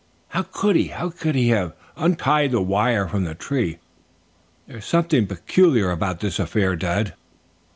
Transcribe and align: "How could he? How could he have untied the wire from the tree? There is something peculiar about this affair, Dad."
"How 0.29 0.41
could 0.41 0.75
he? 0.75 0.87
How 0.87 1.11
could 1.11 1.35
he 1.35 1.49
have 1.49 1.73
untied 1.95 2.49
the 2.49 2.59
wire 2.63 3.07
from 3.07 3.23
the 3.23 3.35
tree? 3.35 3.77
There 4.65 4.77
is 4.77 4.85
something 4.85 5.27
peculiar 5.27 5.91
about 5.91 6.21
this 6.21 6.39
affair, 6.39 6.75
Dad." 6.75 7.13